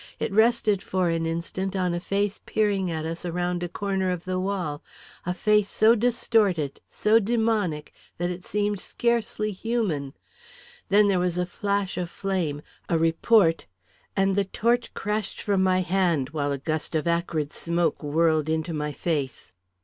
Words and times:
It 0.17 0.31
rested 0.31 0.81
for 0.81 1.09
an 1.09 1.27
instant 1.27 1.75
on 1.75 1.93
a 1.93 1.99
face 1.99 2.41
peering 2.47 2.89
at 2.89 3.05
us 3.05 3.23
around 3.23 3.61
a 3.61 3.69
corner 3.69 4.09
of 4.09 4.25
the 4.25 4.39
wall 4.39 4.81
a 5.27 5.33
face 5.35 5.69
so 5.69 5.93
distorted, 5.93 6.81
so 6.89 7.19
demoniac, 7.19 7.93
that 8.17 8.31
it 8.31 8.43
seemed 8.43 8.79
scarcely 8.79 9.51
human. 9.51 10.15
Then 10.89 11.07
there 11.07 11.19
was 11.19 11.37
a 11.37 11.45
flash 11.45 11.99
of 11.99 12.09
flame, 12.09 12.63
a 12.89 12.97
report, 12.97 13.67
and 14.17 14.35
the 14.35 14.45
torch 14.45 14.91
crashed 14.95 15.39
from 15.39 15.61
my 15.61 15.81
hand, 15.81 16.29
while 16.29 16.51
a 16.51 16.57
gust 16.57 16.95
of 16.95 17.05
acrid 17.05 17.53
smoke 17.53 18.01
whirled 18.01 18.49
into 18.49 18.73
my 18.73 18.91
face. 18.91 19.53